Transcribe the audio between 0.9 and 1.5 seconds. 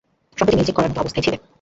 মতো অবস্থায় ছিলে?